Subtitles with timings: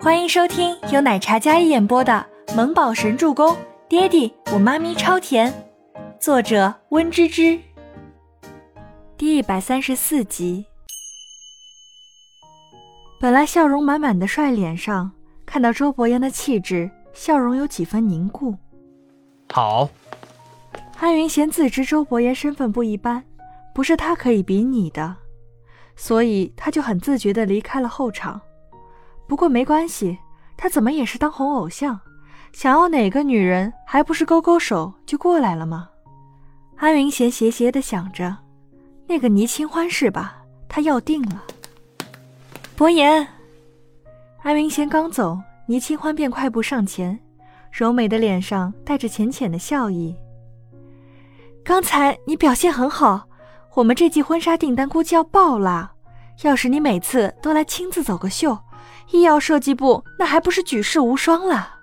[0.00, 3.52] 欢迎收听由奶茶一演播的《萌宝神助攻》，
[3.88, 5.52] 爹地我妈咪超甜，
[6.20, 7.58] 作者温芝芝。
[9.16, 10.64] 第一百三十四集。
[13.18, 15.10] 本来笑容满满的帅脸上，
[15.44, 18.54] 看到周伯言的气质，笑容有几分凝固。
[19.50, 19.88] 好。
[21.00, 23.24] 安云贤自知周伯言身份不一般，
[23.74, 25.16] 不是他可以比拟的，
[25.96, 28.40] 所以他就很自觉地离开了后场。
[29.28, 30.18] 不过没关系，
[30.56, 32.00] 他怎么也是当红偶像，
[32.52, 35.90] 想要哪个女人还不是勾勾手就过来了吗？
[36.76, 38.34] 安云贤斜斜地想着，
[39.06, 40.38] 那个倪清欢是吧？
[40.66, 41.44] 他要定了。
[42.74, 43.28] 伯言，
[44.42, 47.20] 安云贤刚走，倪清欢便快步上前，
[47.70, 50.16] 柔美的脸上带着浅浅的笑意。
[51.62, 53.28] 刚才你表现很好，
[53.74, 55.92] 我们这季婚纱订单估计要爆了，
[56.42, 58.58] 要是你每次都来亲自走个秀。
[59.10, 61.76] 医药设计部那还不是举世无双了？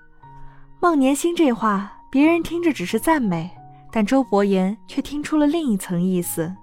[0.80, 3.50] 孟年星这话，别人听着只是赞美，
[3.92, 6.56] 但周伯言却听出了另一层意思。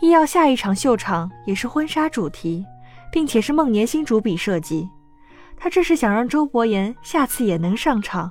[0.00, 2.64] 医药下一场秀场也是婚纱主题，
[3.10, 4.88] 并且是孟年星主笔设计，
[5.56, 8.30] 他这是想让周伯言下次也能上场。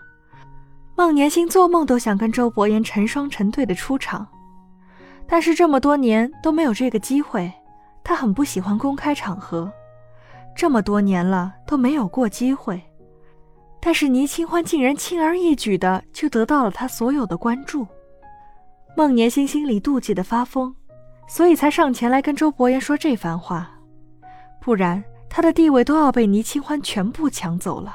[0.96, 4.26] 孟年星做梦都想跟周伯言成双成对的出场，
[5.28, 7.52] 但是这么多年都没有这个机会，
[8.06, 9.70] 他很不喜欢公开场合。
[10.56, 12.82] 这么多年了都没有过机会，
[13.82, 17.86] 但是倪清欢竟然轻而易举的就得到了他所有的关注。
[18.96, 20.74] 孟年心心里妒忌的发疯，
[21.28, 23.70] 所以才上前来跟周伯言说这番话，
[24.62, 27.94] 不然他的地位都要被倪清欢全部抢走了。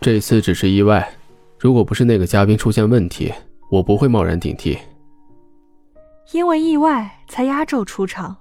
[0.00, 1.10] 这次只是意外，
[1.58, 3.32] 如果不是那个嘉宾出现问题，
[3.70, 4.78] 我不会贸然顶替。
[6.32, 8.36] 因为意外才压轴出场，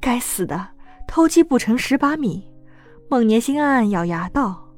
[0.00, 0.68] 该死的！
[1.08, 2.46] 偷鸡不成蚀把米，
[3.08, 4.68] 孟年心暗暗咬牙道：“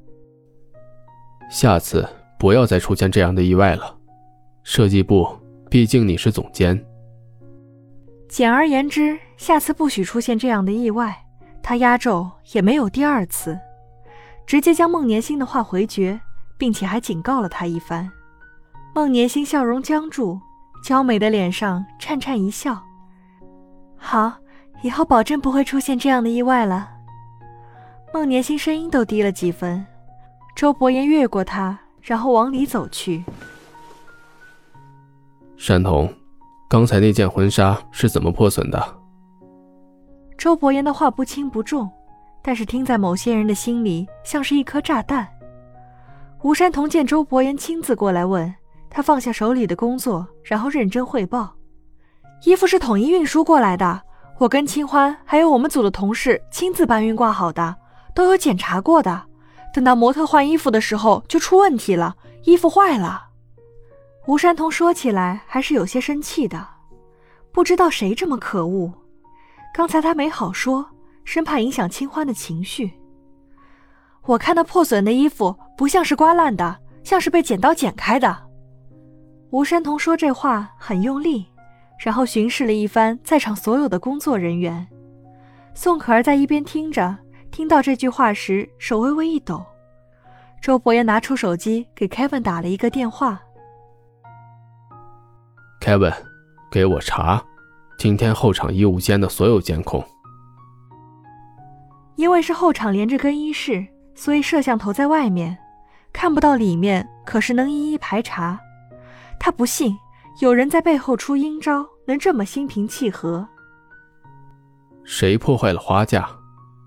[1.50, 3.98] 下次不要再出现这样的意外了。
[4.62, 5.28] 设计部，
[5.68, 6.82] 毕竟你是总监。
[8.28, 11.14] 简而言之，下次不许出现这样的意外。
[11.62, 13.58] 他压轴也没有第二次，
[14.46, 16.18] 直接将孟年心的话回绝，
[16.56, 18.10] 并且还警告了他一番。
[18.94, 20.40] 孟年心笑容僵住，
[20.82, 22.80] 娇美的脸上颤颤一笑：
[23.96, 24.34] 好。”
[24.82, 26.88] 以后保证不会出现这样的意外了。
[28.12, 29.84] 孟年心声音都低了几分。
[30.56, 33.24] 周伯言越过他，然后往里走去。
[35.56, 36.12] 山童，
[36.68, 39.00] 刚才那件婚纱是怎么破损的？
[40.36, 41.88] 周伯言的话不轻不重，
[42.42, 45.26] 但是听在某些人的心里像是一颗炸弹。
[46.42, 48.52] 吴山童见周伯言亲自过来问，
[48.88, 51.54] 他放下手里的工作，然后认真汇报：
[52.44, 54.02] 衣服是统一运输过来的。
[54.40, 57.76] 我跟清欢还有我们组的同事亲自搬运挂好的，
[58.14, 59.26] 都有检查过的。
[59.70, 63.28] 等到模特换衣服的时候就出问题了，衣服坏了。
[64.26, 66.66] 吴山童说起来还是有些生气的，
[67.52, 68.90] 不知道谁这么可恶。
[69.74, 70.88] 刚才他没好说，
[71.22, 72.92] 生怕影响清欢的情绪。
[74.22, 78.34] 我看那破损的衣服不像是刮烂的，像是被剪刀剪开的。
[79.50, 81.49] 吴山童说这话很用力。
[82.02, 84.88] 然后巡视了一番在场所有的工作人员，
[85.74, 87.14] 宋可儿在一边听着，
[87.50, 89.62] 听到这句话时手微微一抖。
[90.62, 93.38] 周伯言拿出手机给 Kevin 打了一个电话
[95.82, 96.14] ：“Kevin，
[96.70, 97.42] 给我查
[97.98, 100.02] 今天后场衣物间的所有监控。
[102.16, 105.58] 因为是后场连着更衣室，所以摄像头在外面，
[106.14, 108.58] 看不到里面，可是能一一排查。
[109.38, 109.94] 他不信。”
[110.38, 113.46] 有人在背后出阴招，能这么心平气和？
[115.04, 116.28] 谁破坏了花架？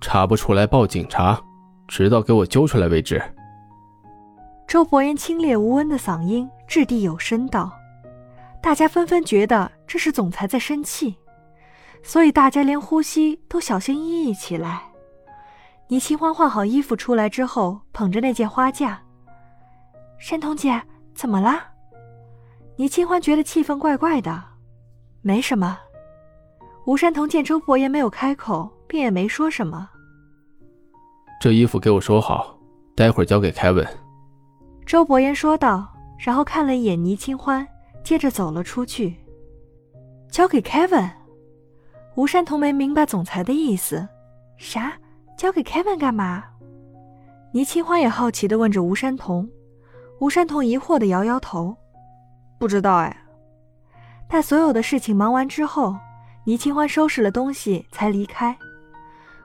[0.01, 1.39] 查不出来报警察，
[1.87, 3.21] 直到给我揪出来为止。
[4.67, 7.71] 周伯言清冽无温的嗓音掷地有声道
[8.61, 11.15] ：“大家纷纷觉得这是总裁在生气，
[12.01, 14.81] 所以大家连呼吸都小心翼翼起来。”
[15.89, 19.01] 倪清欢换好衣服出来之后，捧着那件花架
[20.17, 20.81] ：“山童姐，
[21.13, 21.61] 怎么了？”
[22.75, 24.43] 倪清欢觉得气氛怪怪的，
[25.21, 25.77] 没什么。
[26.85, 29.89] 吴山童见周伯言没有开口，便也没说什么。
[31.39, 32.57] 这衣服给我收好，
[32.95, 33.87] 待会儿交给凯文。
[34.85, 35.87] 周伯言说道，
[36.17, 37.65] 然后看了一眼倪清欢，
[38.03, 39.15] 接着走了出去。
[40.31, 41.09] 交给凯文。
[42.15, 44.07] 吴山童没明白总裁的意思，
[44.57, 44.93] 啥？
[45.37, 46.43] 交给凯文干嘛？
[47.51, 49.47] 倪清欢也好奇的问着吴山童。
[50.19, 51.75] 吴山童疑惑的摇摇头。
[52.63, 53.13] 不知道哎。
[54.25, 55.97] 待所有的事情忙完之后，
[56.45, 58.57] 倪清欢收拾了东西才离开。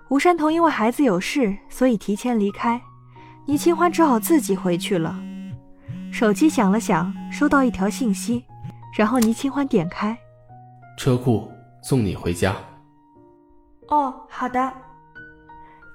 [0.09, 2.81] 吴山童因为孩子有事，所以提前离开，
[3.45, 5.19] 倪清欢只好自己回去了。
[6.13, 8.45] 手机响了响，收到一条信息，
[8.97, 10.17] 然后倪清欢点开，
[10.97, 11.51] 车库
[11.83, 12.55] 送你回家。
[13.89, 14.73] 哦，好的。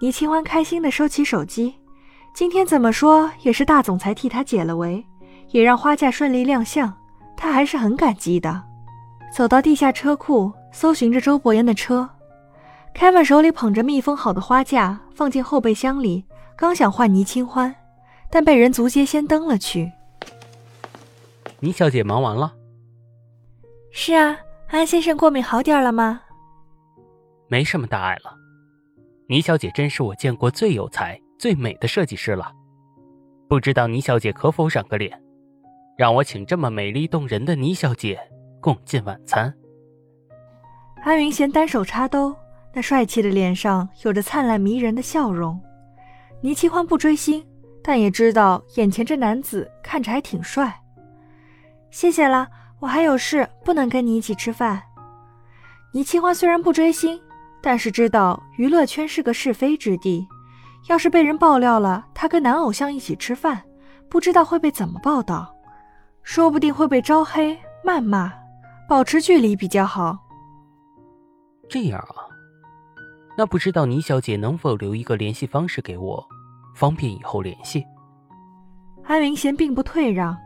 [0.01, 1.75] 倪清欢开心地收起手机，
[2.35, 5.05] 今天怎么说也是大总裁替他解了围，
[5.51, 6.93] 也让花架顺利亮相，
[7.43, 8.63] 他还是很感激的。
[9.35, 12.09] 走到地下车库，搜寻着周伯言的车。
[12.95, 16.23] Kevin 手里捧着密封好的花架，放进后备箱里，
[16.55, 17.75] 刚想换倪清欢，
[18.29, 19.91] 但被人足接先登了去。
[21.59, 22.53] 倪小姐忙完了？
[23.91, 24.37] 是啊，
[24.69, 26.21] 安先生过敏好点了吗？
[27.49, 28.33] 没什么大碍了。
[29.27, 32.53] 倪小姐真是我见过最有才、最美的设计师了。
[33.49, 35.21] 不知道倪小姐可否赏个脸，
[35.95, 38.19] 让我请这么美丽动人的倪小姐
[38.59, 39.53] 共进晚餐。
[41.03, 42.35] 安云贤单手插兜，
[42.73, 45.59] 那帅气的脸上有着灿烂迷人的笑容。
[46.41, 47.45] 倪清欢不追星，
[47.83, 50.81] 但也知道眼前这男子看着还挺帅。
[51.89, 52.47] 谢谢了，
[52.79, 54.81] 我还有事，不能跟你一起吃饭。
[55.91, 57.19] 倪清欢虽然不追星。
[57.65, 60.27] 但是知道娱乐圈是个是非之地，
[60.89, 63.63] 要是被人爆料了他跟男偶像一起吃饭，
[64.09, 65.55] 不知道会被怎么报道，
[66.23, 68.33] 说不定会被招黑、谩骂，
[68.87, 70.17] 保持距离比较好。
[71.69, 72.25] 这样啊，
[73.37, 76.25] 那不知道倪小姐能否留一个联系方式给我，
[76.75, 77.85] 方便以后联系。
[79.05, 80.37] 安云贤并不退让，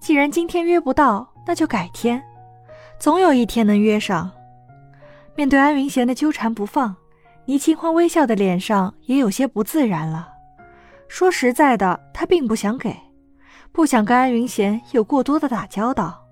[0.00, 2.22] 既然今天约不到，那就改天，
[2.98, 4.30] 总有一天能约上。
[5.34, 6.96] 面对安云贤的纠缠不放，
[7.44, 10.28] 倪清欢微笑的脸上也有些不自然了。
[11.06, 12.96] 说实在的，他并不想给，
[13.78, 16.26] 不想跟安云贤有过多的打交道。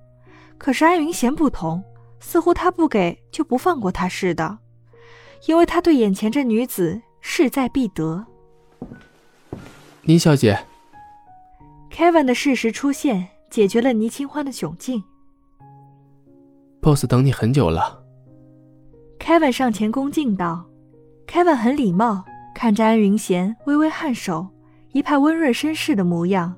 [0.58, 1.80] 可是安云贤不同，
[2.18, 4.58] 似乎他不给就不放过他似的，
[5.46, 8.26] 因为他对眼前这女子势在必得。
[10.02, 10.58] 倪小姐
[11.88, 15.04] ，Kevin 的适时出现解决了倪清欢的窘境。
[16.80, 18.02] Boss 等你很久了。
[19.20, 20.66] Kevin 上前恭敬道
[21.28, 22.24] ：“Kevin 很礼貌，
[22.56, 24.48] 看着安云贤微微颔首，
[24.90, 26.52] 一派温润绅士的模样。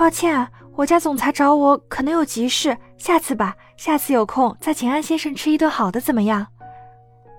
[0.00, 6.46] 抱歉啊，我家总裁找我，可能有急事，下次吧，下次有空再请安先生吃一顿好的，怎么样？”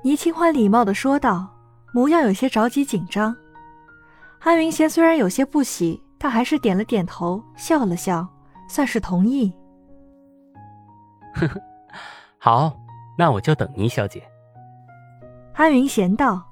[0.05, 1.49] 倪清欢礼貌地说道，
[1.91, 3.35] 模样有些着急紧张。
[4.41, 8.27] 安云贤虽然有些不喜，但还是点了点头，笑了笑，
[8.69, 9.51] 算是同意。
[11.33, 11.59] 呵呵，
[12.37, 12.77] 好。
[13.17, 14.21] 那我就等倪小姐。
[15.53, 16.43] 安云贤道，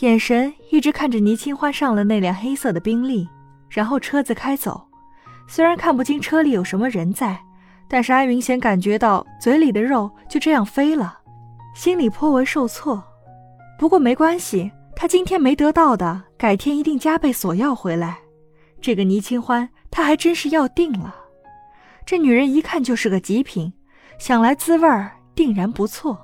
[0.00, 3.26] 眼神一直看着倪清欢上了那辆黑色的宾利，
[3.70, 4.88] 然后车子开走。
[5.48, 7.38] 虽然看不清车里有什么人在，
[7.88, 11.18] 但是安云贤感觉到嘴里的肉就这样飞了，
[11.74, 13.02] 心里颇为受挫。
[13.78, 18.18] 不过没关系，他今天没得到的，改天一定加倍索要回来。
[18.80, 21.14] 这个倪清欢，他还真是要定了。
[22.04, 23.72] 这女人一看就是个极品，
[24.18, 25.12] 想来滋味儿。
[25.34, 26.18] 定然不错。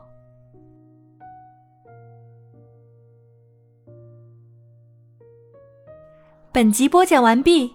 [6.52, 7.74] 本集播讲完毕，